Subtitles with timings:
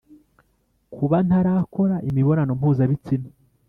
[0.95, 3.27] Kuba ntarakora imibonano mpuzabitsina